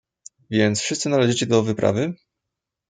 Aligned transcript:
"więc 0.49 0.81
wszyscy 0.81 1.09
należycie 1.09 1.45
do 1.45 1.63
wyprawy?" 1.63 2.13